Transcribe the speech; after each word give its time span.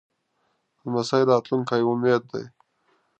لمسی 0.83 1.21
د 1.25 1.29
راتلونکي 1.31 1.79
امید 1.91 2.21
دی. 2.31 2.43